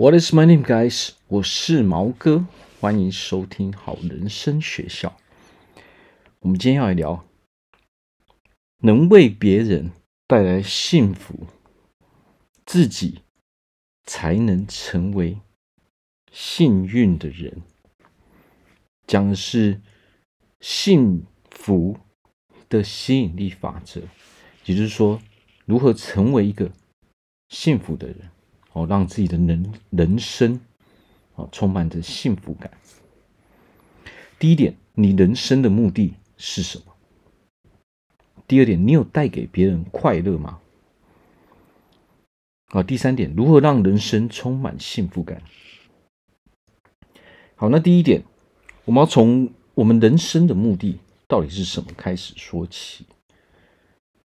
[0.00, 1.10] What is my name, guys？
[1.28, 2.46] 我是毛哥，
[2.80, 5.14] 欢迎收听好人生学校。
[6.38, 7.26] 我们今天要来聊，
[8.78, 9.90] 能为别人
[10.26, 11.46] 带来幸福，
[12.64, 13.20] 自己
[14.04, 15.38] 才能成为
[16.32, 17.60] 幸运的人。
[19.06, 19.82] 讲的是
[20.62, 21.98] 幸福
[22.70, 24.00] 的吸引力法则，
[24.64, 25.20] 也就是说，
[25.66, 26.72] 如何成为一个
[27.50, 28.30] 幸福的人。
[28.72, 30.60] 哦，让自己的人人生
[31.34, 32.70] 哦充满着幸福感。
[34.38, 36.84] 第一点，你人生的目的是什么？
[38.46, 40.60] 第二点，你有带给别人快乐吗？
[42.68, 45.42] 啊，第三点，如何让人生充满幸福感？
[47.56, 48.22] 好，那第一点，
[48.84, 53.04] 我们要从我们人生的目的到底是什么开始说起。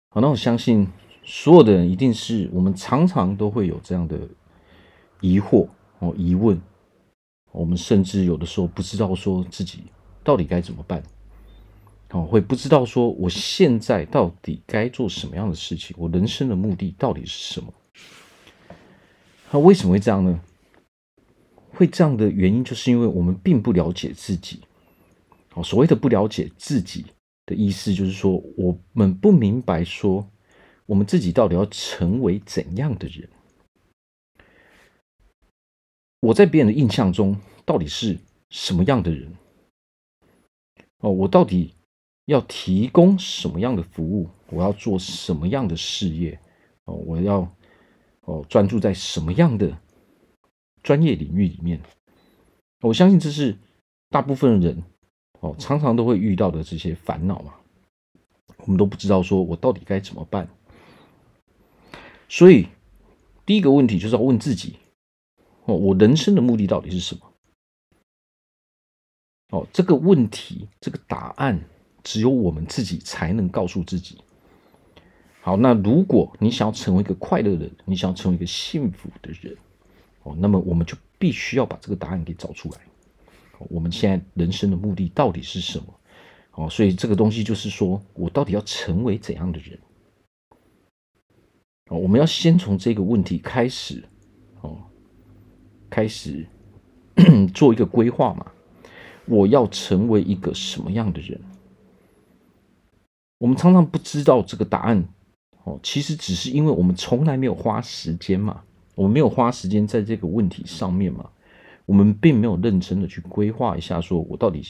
[0.09, 0.89] 好，那我相信。
[1.25, 4.19] 所有的人一定是我们常常都会有这样的
[5.21, 5.69] 疑惑
[6.01, 6.61] 哦，疑问，
[7.53, 9.85] 我们甚至有的时候不知道说自己
[10.25, 11.01] 到底该怎么办
[12.11, 17.73] 哦，会不知道说我现在到底该做什么样的事情，我人生的目的到底是什么？
[19.53, 20.41] 那为什么会这样呢？
[21.71, 24.61] 会这样的原因，就是因为我们并不了解自己。
[25.55, 27.07] 哦，所谓的不了解自己
[27.47, 30.27] 的意思，就是说我们不明白说。
[30.87, 33.29] 我们自己到底要成为怎样的人？
[36.21, 38.19] 我在别人的印象中到底是
[38.51, 39.35] 什么样的人？
[40.99, 41.75] 哦，我到底
[42.27, 44.29] 要提供什么样的服务？
[44.49, 46.39] 我要做什么样的事业？
[46.85, 47.53] 哦，我要
[48.21, 49.77] 哦专注在什么样的
[50.83, 51.81] 专业领域里面？
[52.83, 53.57] 我相信这是
[54.11, 54.83] 大部分人
[55.41, 57.55] 哦常常都会遇到的这些烦恼嘛。
[58.59, 60.49] 我们都不知道说我到底该怎么办。
[62.35, 62.67] 所以，
[63.45, 64.77] 第一个问题就是要问自己：
[65.67, 67.31] 哦，我人生的目的到底是什么？
[69.51, 71.63] 哦，这个问题，这个答案，
[72.03, 74.17] 只有我们自己才能告诉自己。
[75.43, 79.55] 好，那如果你想要成为一个快乐的人，你想要成为一个幸福的人，
[80.23, 82.81] 哦，那么我们就必须要把这个答案给找出来。
[83.69, 86.01] 我们现在人生的目的到底是什么？
[86.53, 89.79] 哦，所以这个东西就是说我到底要成为怎样的人？
[91.97, 94.03] 我们要先从这个问题开始，
[94.61, 94.79] 哦，
[95.91, 96.47] 开始
[97.55, 98.47] 做一个规划嘛。
[99.27, 101.41] 我要成为一个什么样的人？
[103.39, 105.05] 我们常常不知道这个答案，
[105.65, 108.63] 哦，其实只是因为我们从来没有花时间嘛，
[108.95, 111.31] 我们没有花时间在这个问题上面嘛，
[111.87, 114.65] 我们并没有认真的去规划一下，说我到底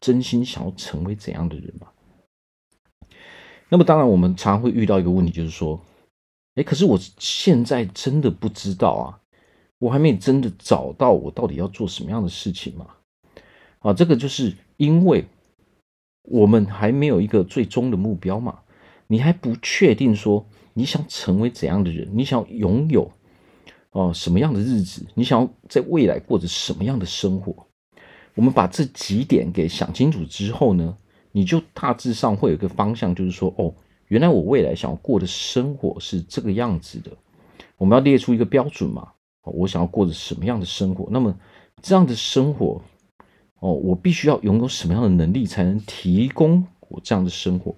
[0.00, 1.88] 真心想要成为怎样的人嘛。
[3.68, 5.80] 那么，当然，我们常常会遇到一个问题，就是说。
[6.60, 9.16] 哎，可是我现在真的不知道啊，
[9.78, 12.86] 我还没真的找到我到底要做什么样的事情嘛？
[13.78, 15.24] 啊，这个就是因为
[16.24, 18.58] 我们还没有一个最终的目标嘛，
[19.06, 23.10] 你还不确定说你想成为怎样的人，你想拥有
[23.92, 27.66] 哦什么样的日子，你想要在未来过着什么样的生活？
[28.34, 30.94] 我们把这几点给想清楚之后呢，
[31.32, 33.74] 你就大致上会有一个方向，就是说哦。
[34.10, 37.12] 原来我未来想要过的生活是这个样子的，
[37.78, 39.06] 我们要列出一个标准嘛？
[39.44, 41.08] 我想要过着什么样的生活？
[41.12, 41.32] 那么
[41.80, 42.82] 这样的生活，
[43.60, 47.72] 哦，我必须要拥有什么样的能力才能提供我这样的生活？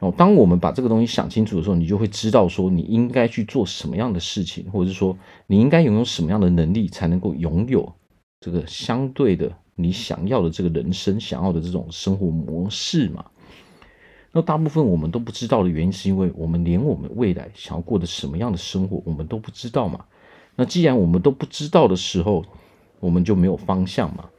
[0.00, 5.16] 哦，当我们把这个东西想清楚的时候，你就会知道说你应该去做什么样的事情，或者是说
[5.46, 7.92] 你应该拥有什么样的能力才能够拥有
[8.40, 13.24] 这个相对的你想要的这个人生，想要的这种生活模式嘛？
[14.38, 20.04] 那大部分我们都不知道的原因，是因为我们连我们未来想要过的什么样的生活，我们都不知道嘛。
[20.54, 22.44] 那既然我们都不知道的时候，
[23.00, 24.30] 我们就没有方向嘛。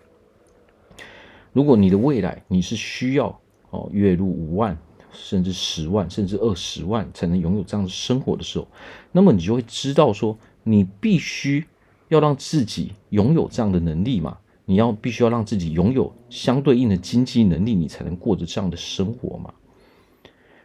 [1.52, 3.38] 如果你的未来你是需要
[3.72, 4.78] 哦月入五万，
[5.12, 8.66] 甚至十万，甚至二十万才能拥有这样的生活的时候，
[9.12, 11.66] 那么你就会知道说，你必须
[12.08, 14.38] 要让自己拥有这样的能力嘛。
[14.64, 19.54] 你要必须要让自己拥有相对应的经济能力，你才能过着这样的生活嘛。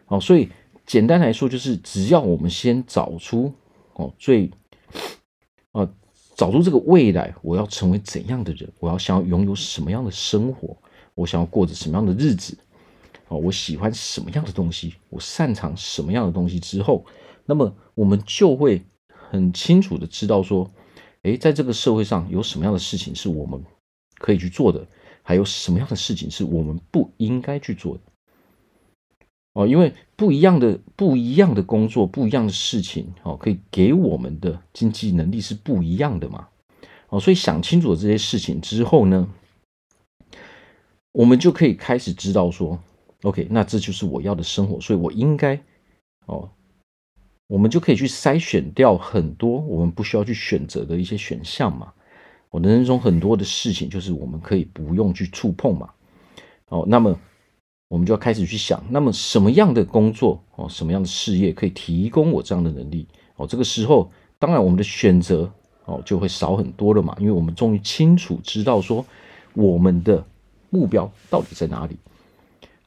[0.05, 0.49] 好，所以
[0.85, 3.51] 简单来说，就是只要我们先找出
[3.93, 4.51] 哦最，
[5.71, 5.91] 呃，
[6.35, 10.77] 找出这个未来，我要成为怎样的人，我要想要拥有什么样的生活，
[11.15, 12.55] 我想要过着什么样的日子，
[13.29, 17.03] 哦，我喜欢什么样的东西，我擅长什么样的东西之后，
[17.45, 20.69] 那么我们就会很清楚的知道说，
[21.23, 23.59] 诶，在这个社会上有什么样的事情是我们
[24.19, 24.85] 可以去做的，
[25.23, 28.01] 还有什么样的事情是我们不应该去做的。
[29.55, 36.49] 哦，因为不一样的不一样的工作，不一样的事情，哦，可以给我们的经济能力是不一样的嘛。
[37.07, 39.29] 哦，所以想清楚了这些事情之后呢，
[41.13, 42.77] 我们就可以开始知道说
[43.21, 45.57] ，OK，那这就是我要的生活，所以我应该，
[46.25, 46.49] 哦，
[47.47, 51.93] 我们就可以去筛选掉很多我们不需要去选择的一些选项嘛。
[52.49, 55.89] 我人生中很多的事情，就是我们可以不用去触碰嘛。
[56.67, 57.17] 哦，那么。
[57.95, 63.07] 我们就要开始去想，那么什么样的工作哦，什么样的事业可以提供我这样的能力
[63.37, 63.47] 哦？
[63.47, 65.49] 这个时候，当然我们的选择
[65.85, 69.05] 哦就会少很多了嘛，因为我们终于清楚知道说
[69.53, 70.21] 我们的
[70.69, 71.95] 目标到底在哪里。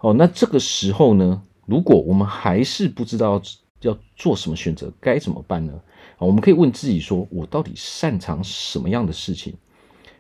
[0.01, 3.41] 哦，那这个时候呢，如果我们还是不知道
[3.81, 5.73] 要做什么选择，该怎么办呢？
[6.19, 9.55] 我们可以问自己说：我到底擅长什么样的事情？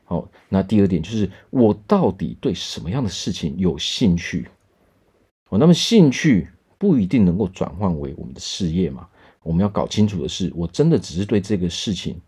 [0.06, 4.48] 好，那第二点就是我到底对什么样的事情有兴趣？
[5.48, 9.08] 哦，那么兴趣不一定能够转换为我们的事业嘛？
[9.42, 12.20] 我们要搞清楚的是，我真的只是对这个事情，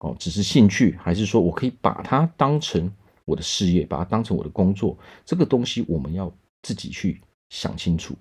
[0.00, 2.92] 哦，只是兴趣，还是说我可以把它当成
[3.24, 4.98] 我的事业，把它当成我的工作？
[5.24, 6.30] 这个东西我们要
[6.62, 8.14] 自己去想清楚。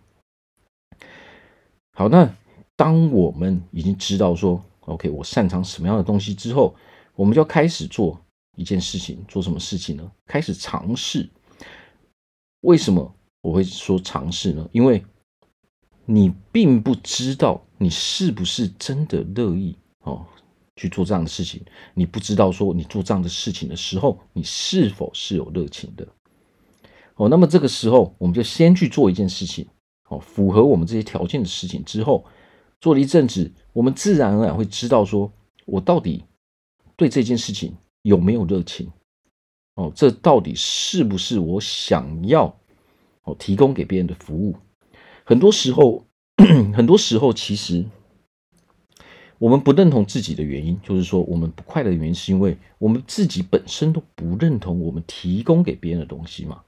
[1.92, 2.34] 好，那
[2.78, 6.74] 当我们已经知道说，OK，我擅长什么样的东西之后，
[7.16, 8.18] 我们就要开始做
[8.56, 10.10] 一件事情，做什么事情呢？
[10.26, 11.30] 开始尝试。
[12.62, 13.14] 为什么？
[13.46, 15.06] 我会说尝试呢，因为
[16.04, 20.26] 你并不知道你是不是真的乐意哦
[20.76, 21.64] 去做这样的事情，
[21.94, 26.08] 你不知道说你做这样的事情的时候，你是否是有热情的
[27.18, 27.30] 哦。
[27.30, 29.68] 那么这个时候，我们就先去做一件事情
[30.10, 32.26] 哦，符合我们这些条件的事情之后，
[32.82, 35.32] 做了一阵子，我们自然而然会知道说，
[35.68, 36.24] 我到底
[36.96, 38.92] 对这件事情有没有热情
[39.76, 42.60] 哦，这到底是不是我想要。
[43.26, 44.56] 哦，提供给别人的服务，
[45.24, 46.06] 很多时候，
[46.74, 47.84] 很多时候，其实
[49.40, 56.62] 我们不认同自己的原因，就是说我们不快乐的原因，是因为我们自己本身都不认同我们提供给别人的东西嘛。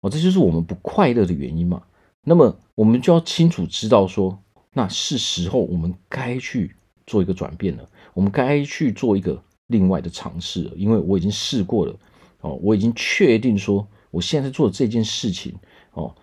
[0.00, 1.84] 哦，这就是我们不快乐的原因嘛。
[2.24, 6.74] 那么，我们就要清楚知道说，那是时候我们该去
[7.06, 11.96] 做一个转变了，我们该去做一个另外的尝试了，因为我已经试过了，
[12.40, 13.86] 哦，我已经确定说。
[14.14, 15.52] 我现在做的这件事情
[15.94, 16.14] 哦，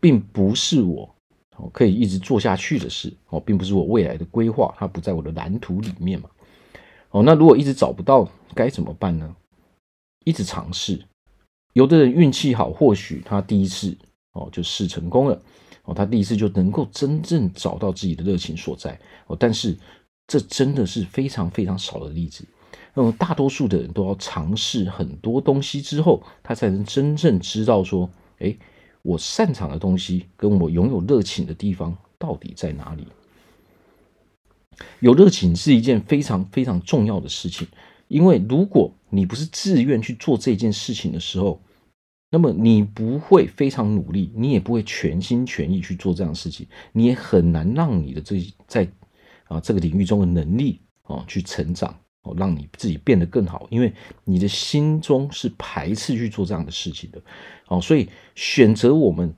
[0.00, 1.08] 并不是我
[1.56, 6.28] 哦可以一直做下去的事哦，并不是我未来的规划，它不在我的蓝图里面嘛。
[7.10, 9.36] 哦，那如果一直找不到该怎么办呢？
[10.24, 11.00] 一直尝试，
[11.74, 13.96] 有的人运气好，或许他第一次
[14.32, 15.40] 哦就试成功了
[15.84, 18.98] 哦，他第一次就能够真正找到自己的热情所在
[19.28, 19.78] 哦，但是
[20.26, 22.44] 这真的是非常非常少的例子。
[22.98, 28.08] 那么大多数的人都要尝试很多东西之后，他才能真正知道说，
[28.38, 28.56] 哎，
[29.02, 33.06] 我擅长的东西跟我拥有热情的地方到底在哪里？
[35.00, 37.68] 有热情是一件非常非常重要的事情，
[38.08, 41.60] 因为如果你不是自愿去做这件事情的时候，
[42.30, 48.88] 那么你不会非常努力，你也不会全心全意去做这样的事情，你也很难让你的这在
[49.44, 51.94] 啊这个领域中的能力啊去成长。
[52.26, 53.92] 哦让你自己变得更好，因为
[54.24, 57.22] 你的心中是排斥去做这样的事情的，
[57.68, 59.32] 哦，所以选择我们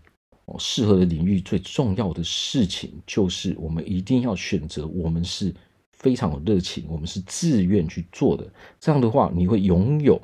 [0.46, 5.54] 哦适合的领域最重要的事情，就是我们一定要选择我们是
[5.92, 8.50] 非常有热情，我们是自愿去做的。
[8.80, 10.18] 这样的话，你会拥有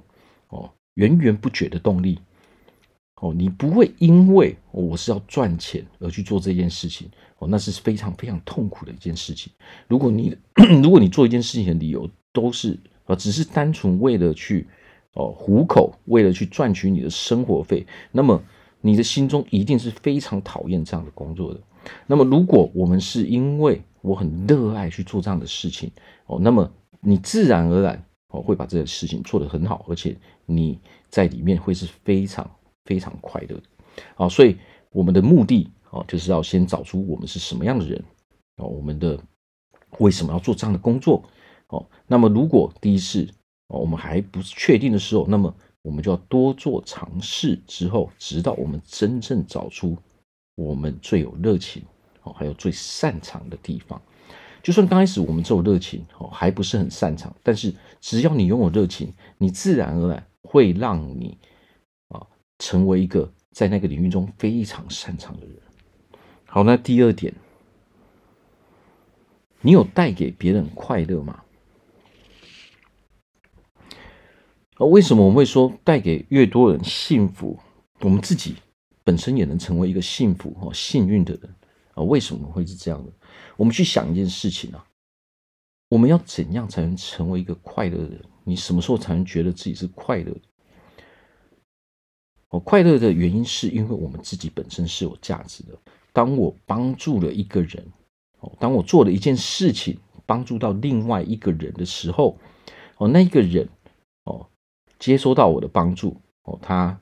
[0.48, 2.18] 哦源源不绝的动力，
[3.16, 9.52] 哦，你不会因为我是要赚钱而去做这件事情，哦，那是非常非常痛苦的一件事情。
[9.86, 10.34] 如果你
[10.82, 14.66] 如果你做一件事情的理由，都是啊，只是单纯为了去
[15.12, 18.42] 哦糊口，为了去赚取你的生活费，那么
[18.80, 21.60] 你的心中一定是非常讨厌这样的工作的。
[22.06, 25.90] 那么，如果我们是因为我很热爱去做这样的事情
[26.26, 32.50] 哦，那么你自然而然哦会把这个事情做得很好，而且你在里面会是非常
[32.84, 33.62] 非常快乐的。
[34.16, 34.56] 好，所以
[34.90, 38.02] 我们的目的哦，就是要先找出我们是什么样的人
[38.56, 39.18] 哦，我们的
[39.98, 41.22] 为什么要做这样的工作。
[41.74, 43.28] 哦，那么如果第一次
[43.66, 45.52] 哦，我们还不确定的时候，那么
[45.82, 49.96] 我们就要多做尝试，之后直到我们真正找出
[50.54, 51.82] 我们最有热情
[52.22, 54.00] 哦，还有最擅长的地方。
[54.62, 61.36] 就算刚开始我们只有热情哦，还不是很擅长，但是只要你拥有热情，你自然而然会让你
[62.08, 62.26] 啊
[62.58, 65.56] 成为一个在那个领域中非常擅长的人。
[66.46, 67.34] 好，那第二点，
[69.60, 71.40] 你有带给别人快乐吗？
[73.80, 77.58] 而啊为什么我们会说带给越多人幸福，
[78.00, 78.56] 我们自己
[79.04, 81.54] 本身也能成为一个幸福和幸运的人
[81.94, 82.02] 啊？
[82.02, 83.12] 为什么会是这样的？
[83.56, 84.84] 我们去想一件事情啊，
[85.88, 88.20] 我们要怎样才能成为一个快乐的人？
[88.42, 90.40] 你什么时候才能觉得自己是快乐的？
[92.48, 95.78] 哦，快乐的原因是因为我们自己本身是有价值的。
[96.12, 97.86] 当我帮助了一个人，
[98.40, 102.38] 哦，当我做了一件事情，帮助到另外一个人的时候，
[102.98, 103.68] 哦，那一个人，
[105.04, 106.98] 接收到我的帮助，哦，他，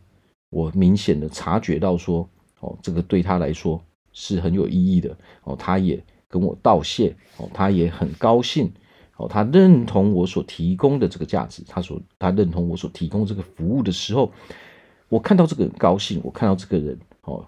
[0.51, 2.29] 我明显的察觉到说，
[2.59, 3.81] 哦，这个对他来说
[4.13, 8.73] 是很有意义的，哦，他也跟我道谢，哦，他也很高兴，
[9.19, 14.33] 哦，他认同我所提供的这个价值，他所他认同我所提供这个服务的时候，
[15.09, 17.47] 我看到这个人高兴，我看到这个人，哦。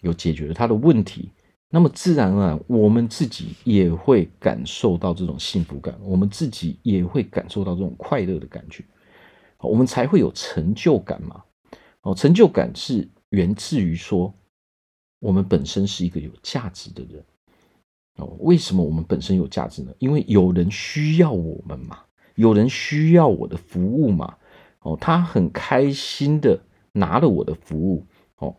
[0.00, 1.30] 有解决了他的问题，
[1.70, 8.82] 那么自然而然，我们自己也会感受到这种幸福感，我们自己也会感受到这种快乐的感觉，
[9.68, 11.44] 我们才会有成就感嘛。
[12.02, 14.34] 哦，成就感是源自于说，
[15.20, 17.24] 我们本身是一个有价值的人。
[18.16, 19.94] 哦，为什么我们本身有价值呢？
[19.98, 22.04] 因为有人需要我们嘛，
[22.34, 24.36] 有人需要我的服务嘛。
[24.80, 26.60] 哦，他很开心的
[26.92, 28.06] 拿了我的服务。
[28.36, 28.56] 哦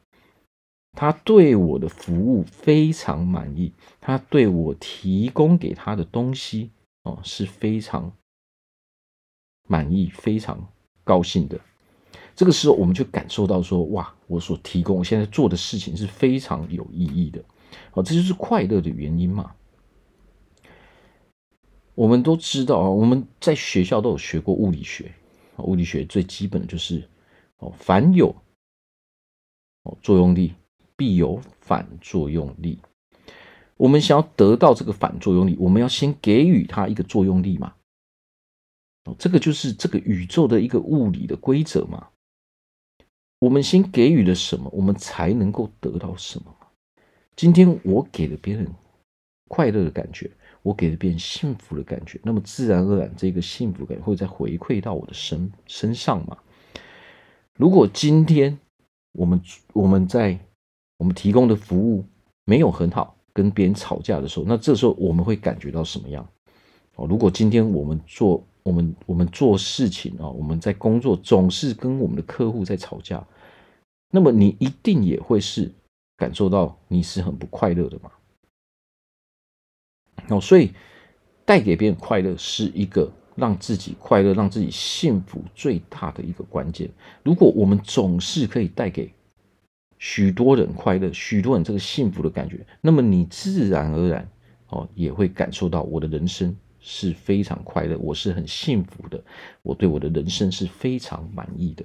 [0.95, 6.69] 他对我的服务非常满意，他对我提供给他的东西
[7.01, 8.13] 哦是非常
[9.67, 10.71] 满意、非常
[11.03, 11.59] 高兴的。
[12.35, 17.43] 这个时候，我们就感受到说：哇，我所提供、我现在做的事情是非常有意义的。
[17.93, 19.53] 哦，这就是快乐的原因嘛。
[21.95, 25.11] 我们都知道啊，我们在学校都有学过物理学，
[25.57, 27.07] 物理学最基本的就是
[27.59, 28.35] 哦，凡有
[29.83, 30.53] 哦作用力。
[30.95, 32.77] 必有反作用力。
[33.77, 37.73] 我们想要得到这个反作用力，我们要先给予它一个作用力嘛。
[39.05, 42.07] 哦，这个就是这个宇宙的一个物理的规则嘛。
[43.39, 46.55] 我们先给予了什么，我们才能够得到什么。
[47.35, 48.65] 今天我给了别人
[49.49, 50.31] 快乐的感觉，
[50.61, 56.37] 我给了别人幸福的感觉，那么自然而然，这个幸福感会再回馈到我的身身上嘛。
[57.57, 58.57] 如果今天
[59.11, 59.41] 我们
[59.73, 60.39] 我们在
[60.97, 62.05] 我们提供的服务
[62.45, 66.25] 没有很好，跟别人吵架的时候，那这时候我们会感觉到什么样？
[66.95, 73.25] 哦，如果今天我们做我们我们做事情啊，我们在工作总是跟我们的客户在吵架，
[74.09, 75.71] 那么你一定也会是
[76.17, 78.11] 感受到你是很不快乐的嘛？
[80.29, 80.71] 哦，所以
[81.43, 86.89] 带给别人快乐是一个让自己快乐、让自己幸福最大的一个关键。
[87.23, 89.11] 如果我们总是可以带给
[89.97, 94.29] 许多人快乐，许多人这个幸福的感觉，那么你自然而然
[94.69, 99.19] 哦也会感受到我的人生是非常快乐，我是很幸福的，
[99.63, 101.83] 我对我的人生是非常满意的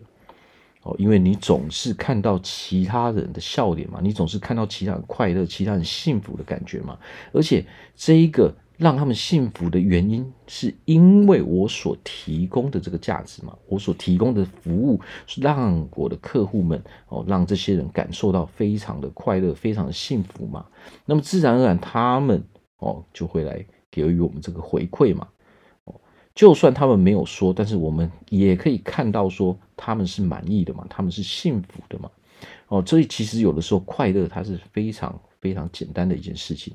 [0.82, 6.98] 哦，因为你总是看到其他人的笑脸嘛，你总是看到其他人快乐、其他人幸福的感觉嘛，
[7.32, 7.64] 而且
[7.96, 8.54] 这一个。
[8.78, 20.64] 让他们幸福的原因，是因为我所提供的这个价值嘛，我所提供的服务，是让我的客户们哦，让这些人感受到非常的快乐，非常的幸福嘛。
[21.04, 22.40] 那么自然而然，他们
[22.76, 25.28] 哦就会来给予我们这个回馈嘛。
[25.84, 26.00] 哦，
[26.34, 32.10] 就算他们没有说，但是我们也可以看到说他们是满意的嘛，他们是幸福的嘛。
[32.68, 36.74] 哦，所以其实有的时候快乐它是非常非常简单的一件事情。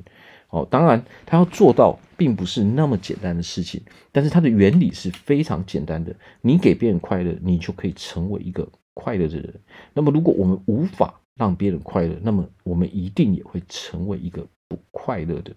[0.50, 6.16] 哦，当然，他要做到并不是那么简单的事情，但是它的原理是非常简单的。
[6.42, 9.52] 你给别人快乐，你就可以成为一个快乐的人。
[9.96, 15.56] 那么，如果我们无法让别人快乐，那么我们一定也会成为一个不快乐的人。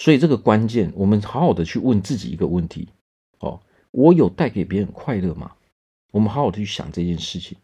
[0.00, 2.88] 所以，这个关键，我们好好的去问自己一个问题：
[3.40, 5.52] 哦，我有带给别人快乐吗？
[6.10, 7.58] 我们好好的去想这件事情，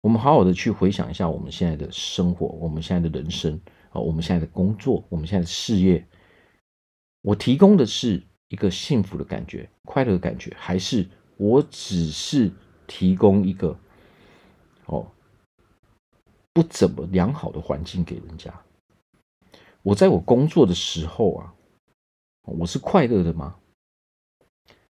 [0.00, 3.60] 我们好好的去回想一下我们现在的生活，我们现在的人生。
[3.92, 6.04] 我们现在的工作，我们现在的事业，
[7.22, 12.52] 我提供的是一个幸福的感觉、快乐的感觉，还是我只是
[12.88, 13.78] 提供一个
[14.86, 15.06] 哦
[16.52, 18.52] 不怎么良好的环境给人家？
[19.86, 21.54] 我在我工作的时候啊，
[22.42, 23.54] 我是快乐的吗？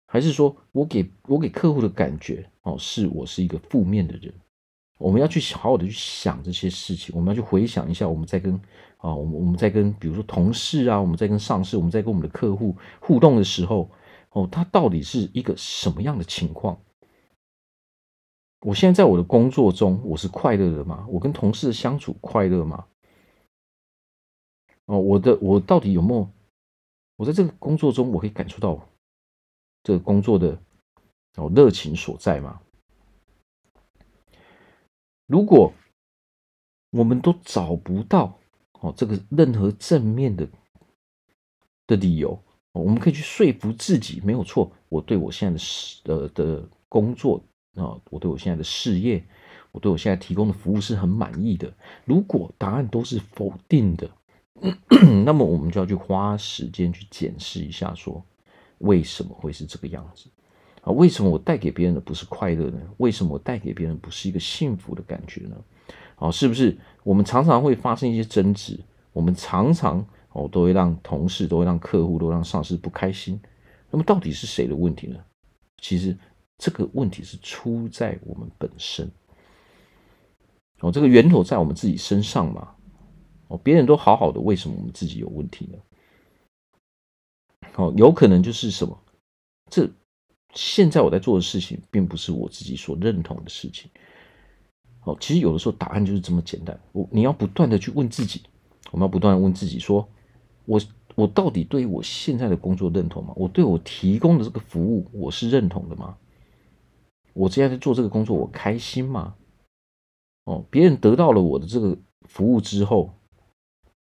[0.05, 4.33] 还是说我给我给客户的感觉哦，是我是一个负面的人？
[4.97, 8.53] 我们要去好好的去想这些事情，我们要去回想一下，我们在跟
[8.97, 13.89] 啊，我们我们在跟比如说同事啊，我们在跟上司，我们在跟我们的客户互动的时候，
[14.31, 16.77] 哦，他到底是一个什么样的情况？
[18.65, 21.07] 我现在在我的工作中，我是快乐的吗？
[21.07, 22.87] 我跟同事相处快乐吗？
[24.91, 26.29] 哦，我的我到底有没有？
[27.15, 28.77] 我在这个工作中，我可以感受到
[29.83, 30.59] 这个工作的
[31.37, 32.61] 哦热情所在吗？
[35.27, 35.71] 如果
[36.89, 38.37] 我们都找不到
[38.81, 40.45] 哦这个任何正面的
[41.87, 42.37] 的理由，
[42.73, 47.41] 我们可以去说服自己，没有错，我对我现在的事呃的工作
[47.75, 49.23] 啊，我对我现在的事业，
[49.71, 51.73] 我对我现在提供的服务是很满意的。
[52.03, 54.11] 如果答案都是否定的，
[55.25, 58.23] 那么我们就要去花时间去检视一下，说
[58.79, 60.29] 为什么会是这个样子
[60.81, 60.91] 啊？
[60.91, 62.79] 为什么我带给别人的不是快乐呢？
[62.97, 65.55] 为什么我带给别人不是一个幸福的感觉呢？
[66.17, 68.79] 哦，是不是我们常常会发生一些争执？
[69.13, 73.39] 我们常常哦都会让同事、都会让客户、都让上司不开心。
[73.89, 75.17] 那么到底是谁的问题呢？
[75.81, 76.15] 其实
[76.57, 79.09] 这个问题是出在我们本身。
[80.81, 82.75] 哦，这个源头在我们自己身上嘛。
[83.51, 85.77] 哦，别人都好好的，为什么我们自己有问题呢？
[87.75, 88.97] 哦，有可能就是什么？
[89.69, 89.89] 这
[90.53, 93.91] 现在我在做的事情，并不是我自己所认同的事情。
[95.03, 96.79] 哦，其实有的时候答案就是这么简单。
[96.93, 98.41] 我你要不断的去问自己，
[98.89, 100.07] 我们要不断的问自己说：
[100.63, 100.79] 我
[101.15, 103.33] 我到底对我现在的工作认同吗？
[103.35, 106.17] 我对我提供的这个服务我是认同的吗？
[107.33, 109.35] 我现在在做这个工作，我开心吗？
[110.45, 111.97] 哦，别人得到了我的这个
[112.29, 113.13] 服务之后，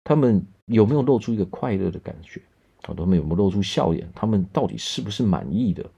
[0.07, 2.41] 他们有没有露出一个快乐的感觉？
[2.87, 4.09] 哦，他们有没有露出笑脸？
[4.15, 5.91] 他们到底是不是满意的？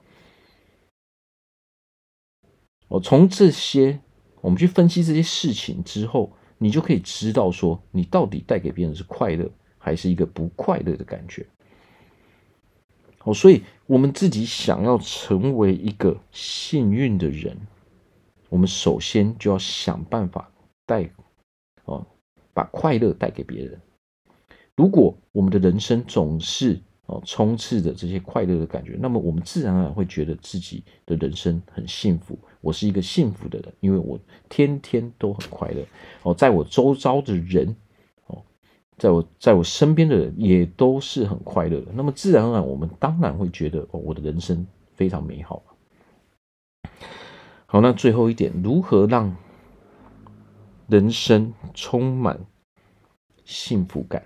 [2.88, 4.02] 哦，从这些。
[4.42, 11.46] 我们去分析这些事情之后，你就可以知道说，你到底带给别人是快乐，还是一个不快乐的感觉。
[13.26, 17.56] 哦，所以我们自己想要成为一个幸运的人，
[18.48, 20.50] 我们首先就要想办法
[20.86, 21.12] 带，
[21.84, 22.08] 哦，
[22.54, 23.80] 把快乐带给别人。
[24.80, 32.40] 如果我们的人生总是哦充斥着这些快乐的感觉，那么我们自然而然会觉得自己的人生很幸福。
[32.62, 34.18] 我是一个幸福的人，因为我
[34.48, 35.84] 天天都很快乐
[36.24, 37.76] 哦，在我周遭的人
[38.28, 38.42] 哦，
[38.98, 41.92] 在我在我身边的人也都是很快乐的。
[41.94, 45.62] 那么自然而然，我们当然会觉得哦，我的人生非常美好。
[47.66, 49.36] 好，那最后一点，如何让
[50.88, 52.40] 人生充满
[53.44, 54.24] 幸福感？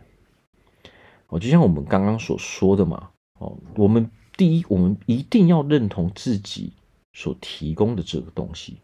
[1.34, 6.72] 哦，就像我们刚刚所说的嘛，哦，我们第一，我们一定要认同自己。
[7.16, 8.80] 所提供的这个东西，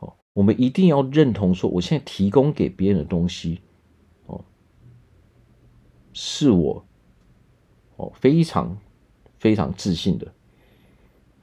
[0.00, 3.60] 哦，我们一定要认同说，我现在提供给别人的东西，
[4.26, 4.44] 哦，
[6.12, 6.84] 是我，
[7.94, 8.76] 哦，非常
[9.38, 10.26] 非常自信的，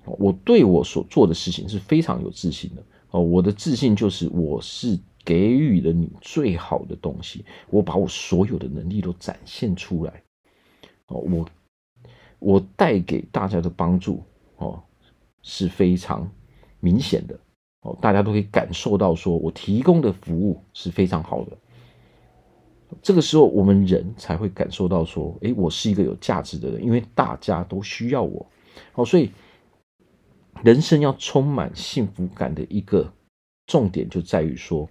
[0.03, 10.23] 我对我所做的事情是非常有自信的，哦，我的自信就是我是给予了你最好的东西，我把我所有的能力都展现出来，
[11.07, 11.45] 哦，我
[12.39, 14.23] 我带给大家的帮助，
[14.57, 14.81] 哦。
[15.47, 16.27] 是非常
[16.79, 17.39] 明显的
[17.81, 21.55] 哦，大家都可以感受到，说我提供的服务是非常好的。
[23.03, 28.43] 这个时候，我们人才会感受到说，诶，我是一个有价值的人，因为大家都需要我。
[28.95, 29.29] 哦，所以
[30.63, 33.13] 人生要充满幸福感的一个
[33.67, 34.89] 重点就在于说，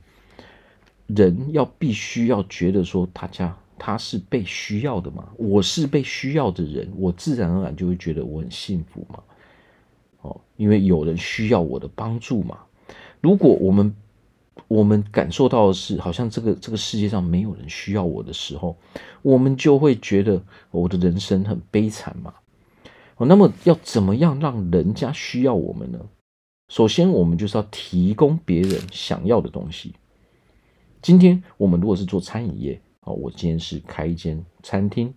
[1.06, 9.22] 人要必须要觉得说，大家他是被需要的嘛，我是被需要的人，我自然而然就会觉得我很幸福嘛。
[10.22, 12.58] 哦，因为有人需要我的帮助嘛。
[13.20, 13.94] 如果我们
[14.68, 18.76] 我们感受到的是，好像这个这个世界上没有人需要我的时候，
[19.20, 22.32] 我们就会觉得我的人生很悲惨嘛。
[23.16, 25.98] 哦，那么要怎么样让人家需要我们呢？
[26.68, 29.92] 首先，我们就是要提供别人想要的东西。
[31.04, 35.12] 今天我们如果是做餐饮业，哦，我今天是开一间餐厅，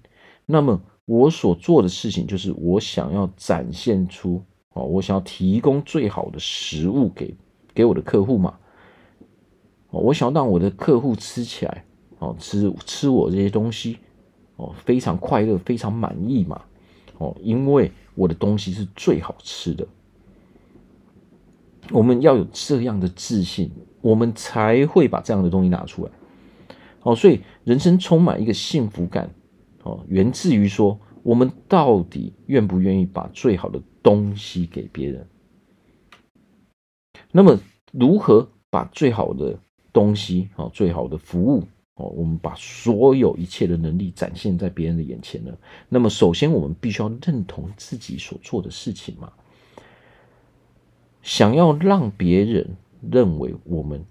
[0.45, 4.43] 那么我所做的事情就是我想要展现出。
[4.73, 7.33] 哦，我想要提供最好的食物给
[7.73, 8.59] 给我的客户嘛。
[9.91, 11.85] 哦，我想要让我的客户吃起来，
[12.19, 13.97] 哦，吃吃我这些东西，
[14.57, 16.61] 哦，非常快乐，非常满意嘛。
[17.17, 19.87] 哦，因为我的东西是最好吃的。
[21.91, 23.71] 我们要有这样的自信，
[24.01, 26.11] 我们才会把这样的东西拿出来。
[27.01, 29.29] 哦，所以人生充满一个幸福感，
[29.83, 35.27] 哦，源自于说，我们到底愿不愿意把最好的东西给别人，
[37.31, 37.57] 那么
[37.91, 39.57] 如何把最好的
[39.93, 41.63] 东西啊，最好的服务
[41.95, 45.55] 哦，我们把所有一切的能力展现在别人的眼前呢？
[45.87, 49.31] 那么首先我们必须要认同自己所做的事情嘛。
[51.27, 52.77] 想要让别人
[53.11, 54.05] 认为我们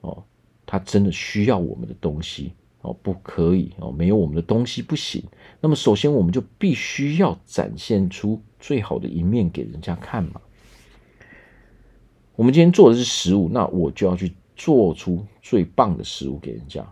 [0.00, 0.24] 哦，
[0.64, 5.22] 他真的需要我们的东西哦，不可以哦，没有我们的东西不行。
[5.60, 8.42] 那么首先我们就必须要展现出。
[8.58, 10.40] 最好的一面给人家看嘛。
[12.34, 16.84] 我们今天做的是食物，那我就要去做出最棒的食物给人家。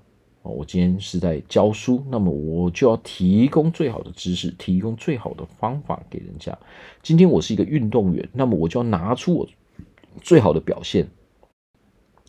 [0.48, 6.56] 我今天是在教书，那么我就要提供最好的知识，提供最好的方法给人家。
[7.02, 9.48] 今天我是一个运动员，那么我就要拿出我
[10.20, 11.08] 最好的表现，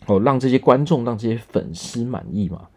[0.06, 2.68] 哦，让这些观众、让这些粉丝满意嘛。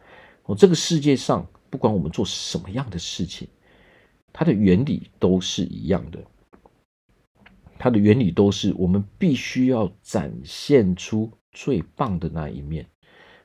[0.43, 3.47] 哦，这个世界上不管我们做什么样的事情，
[4.33, 6.19] 它的原理都是一样的。
[7.77, 12.85] 它的原理都是我们必须要展现出最棒的那一面。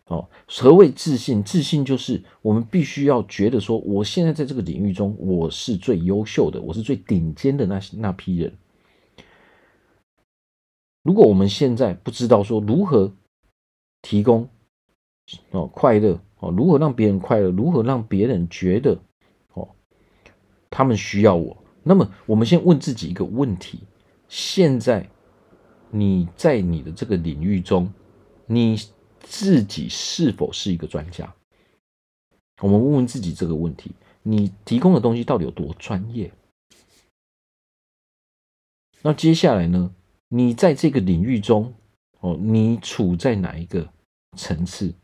[0.07, 1.43] 哦，何谓自信？
[1.43, 8.57] 自信就是我们必须要觉得说，我现在在这个领域中，我是最优秀的，我是最顶尖的那那批人。
[11.03, 13.13] 如果我们现在不知道说如何
[14.03, 14.49] 提供
[15.51, 19.01] 哦快乐哦，如何让别人快乐，如何让别人觉得
[19.55, 19.69] 哦
[20.71, 23.81] 他们需要我，那么我们先问自己一个问题：
[24.29, 25.09] 现在
[25.91, 27.93] 你在你的这个领域中，
[28.47, 28.77] 你
[29.29, 31.35] 自己是否是一个专家？
[32.61, 33.91] 我们问问自己这个问题：
[34.23, 36.33] 你提供的东西到底有多专业？
[39.03, 39.95] 那接下来呢？
[40.29, 41.75] 你在这个领域中，
[42.21, 43.93] 哦，你处在哪一个
[44.37, 44.95] 层次？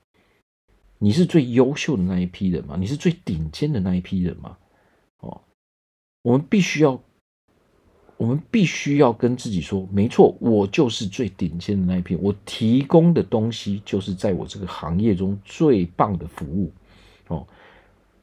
[0.98, 2.76] 你是最优秀的那一批人吗？
[2.78, 4.58] 你是最顶尖的那一批人吗？
[5.18, 5.42] 哦，
[6.22, 7.02] 我们必须要。
[8.22, 16.70] 我们必须要跟自己说，没错，我就是最顶尖的那一批，我提供的东西就是在我这个行业中最棒的服务，
[17.26, 17.44] 哦，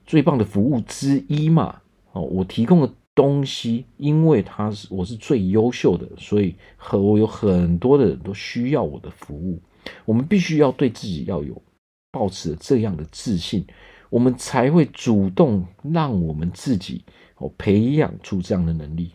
[0.05, 1.81] 最棒的服务之一嘛，
[2.13, 9.59] 哦，我提供的东西，因为它是我是最优秀的，所以和我有很多的人都需要我的服务。
[10.05, 11.62] 我们必须要对自己要有
[12.09, 13.65] 抱持这样的自信，
[14.09, 17.03] 我们才会主动让我们自己
[17.35, 19.12] 哦培养出这样的能力。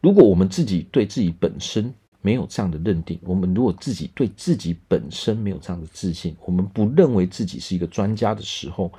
[0.00, 8.90] 如果我们自己对自己本身没有这样的认定，我们如果自己对自己本身没有这样的自信，我们不认为自己是一个专家的时候，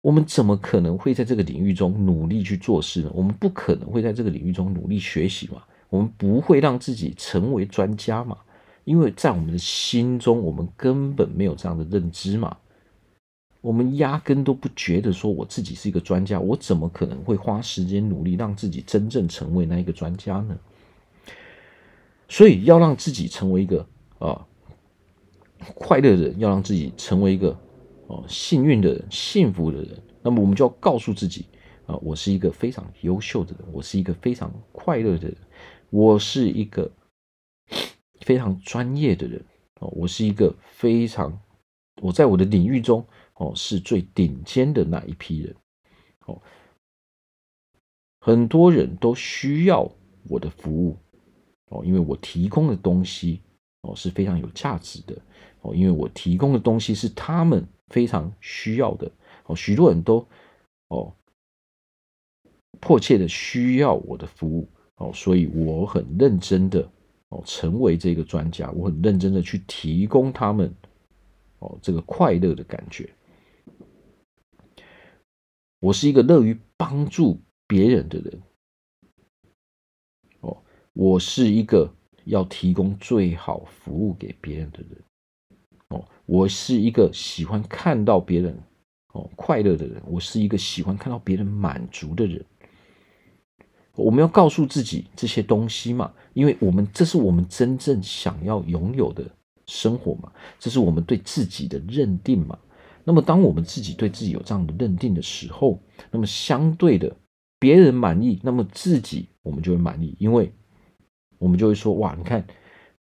[0.00, 3.10] 我们怎么可能会在这个领域中努力去做事呢？
[3.14, 5.62] 我们不可能会在这个领域中努力学习嘛？
[5.90, 8.36] 我们不会让自己成为专家嘛？
[8.84, 12.56] 因为在我们的心中，我们根本没有这样的认知嘛。
[13.60, 20.56] 我们压根都不觉得说我自己是一个专家，我怎么可能会花时间努力让自己真正成为那一个专家呢？
[22.28, 23.84] 所以要让自己成为一个
[24.20, 24.46] 啊
[25.74, 27.58] 快乐的人，要让自己成为一个
[28.06, 31.44] 哦幸运的人、幸福的人，那么我们就要告诉自己
[31.86, 35.36] 啊，我是一个非常优秀的人，我是一个非常快乐的人，
[35.90, 36.88] 我是一个
[38.20, 39.44] 非常专业的人
[39.80, 41.36] 哦，我是一个非常
[42.00, 43.04] 我在我的领域中。
[43.38, 45.56] 哦，是最顶尖的那一批人。
[46.26, 46.40] 哦，
[48.20, 49.90] 很多人都需要
[50.28, 50.96] 我的服务。
[51.70, 53.40] 哦，因为我提供的东西
[53.82, 55.16] 哦是非常有价值的。
[55.60, 59.10] 哦，因为我提供的东西是他们非常需要的。
[59.46, 60.26] 哦，许多人都
[60.88, 61.14] 哦
[62.80, 64.68] 迫切的需要我的服务。
[64.96, 66.90] 哦，所以我很认真的
[67.28, 70.74] 哦成为这个专家，我很认真的去提供他们
[71.60, 73.08] 哦这个快乐的感觉。
[75.80, 78.42] 我是一个乐于帮助别人的人，
[80.40, 80.56] 哦，
[80.92, 81.88] 我是一个
[82.24, 85.02] 要提供最好服务给别人的人，
[85.90, 88.58] 哦，我是一个喜欢看到别人
[89.12, 92.44] 哦快乐的人，我是一个喜欢看到别人满足的人。
[93.94, 99.24] 我们要告诉自己这些东西嘛，因为我们这是我们真正想要拥有的
[99.66, 102.58] 生活嘛，这是我们对自己的认定嘛。
[103.08, 107.10] 那么，当我们自己对自己有这样的认定的时候，那么相对的，
[107.58, 110.52] 别人满意，那么自己我们就会满意，因为
[111.38, 112.46] 我们就会说：哇，你看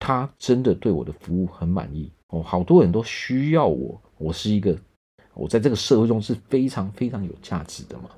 [0.01, 4.77] 他真的对我的服务很满意哦，好多人都需要我，我是一个，
[5.35, 8.11] 我在这个社会中是非常非常有价值的嘛。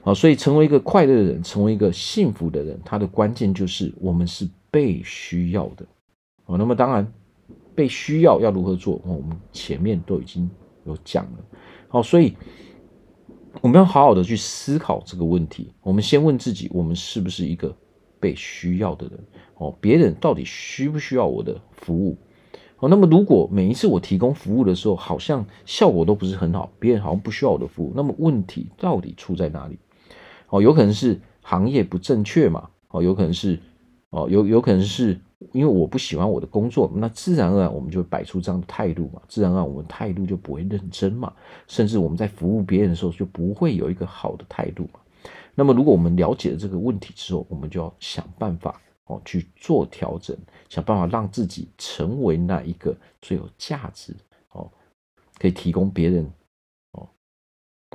[0.00, 5.86] 好，所以成为一个快乐的人，成为一个幸福的人，他的关键就是我们是被需要的。
[6.46, 7.06] 哦，那么当然。
[7.74, 9.00] 被需要要如何做？
[9.04, 10.48] 我们前面都已经
[10.84, 11.38] 有讲了。
[11.88, 12.36] 好，所以
[13.60, 15.72] 我们要好好的去思考这个问题。
[15.82, 17.74] 我们先问自己：我们是不是一个
[18.20, 19.18] 被需要的人？
[19.56, 22.16] 哦，别人到底需不需要我的服务？
[22.78, 29.78] 哦，那么如果每一次我提供服务的时候，好像效果都不是很好，别人好像不需要我的服务，那么问题到底出在哪里？
[30.48, 32.70] 哦，有可能是行业不正确嘛？
[32.88, 33.60] 哦，有可能是
[34.10, 35.20] 哦，有有可能是。
[35.52, 41.32] 因为我不喜欢我的工作，那自然而然我们就会摆出这样的态度嘛，自然而然我们态度就不会认真嘛，
[41.66, 45.00] 甚至我们在服务别人的时候就不会有一个好的态度嘛。
[45.54, 50.36] 那么如果我们了解了这个问题之后，我们就要想办法哦去做调整，
[50.68, 54.14] 想办法让自己成为那一个最有价值
[54.52, 54.70] 哦，
[55.38, 56.24] 可以提供别人
[56.92, 57.08] 哦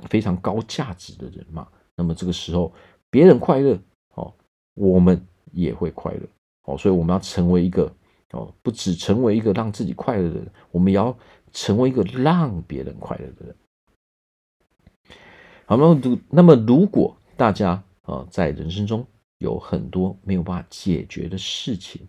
[0.08, 1.66] 非常高价值的人嘛。
[1.96, 2.72] 那么这个时候，
[3.10, 3.76] 别人快乐
[4.14, 4.32] 哦，
[4.74, 5.20] 我们
[5.52, 6.20] 也会快乐
[6.68, 6.76] 哦。
[6.78, 7.92] 所以我们要成为一个
[8.32, 11.16] 哦，不只成为一个让自己快乐的人，我们也要
[11.52, 13.56] 成为一个让别人快乐的人。
[15.66, 19.06] 好，那么如那么如果大家啊在人生中
[19.38, 22.06] 有很多没有办法解决的事情，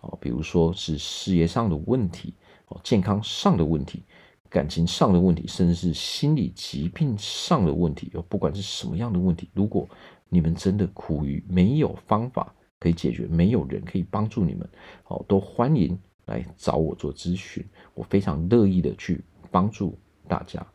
[0.00, 2.34] 哦，比如说是事业上的问题，
[2.68, 4.02] 哦，健康上的问题，
[4.48, 9.88] 感情上的问题，甚至是心理疾病上的问题，哦不管是什么样的问题，如果
[10.28, 14.68] 你们真的苦于没有方法可以解决，没有人可以帮助你们，
[15.04, 17.64] 好，都欢迎来找我做咨询，
[17.94, 20.66] 我非常乐意的去帮助大家。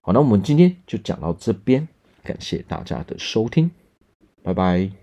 [0.00, 1.86] 好，那我们今天就讲到这边，
[2.22, 3.70] 感谢大家的收听，
[4.42, 5.01] 拜拜。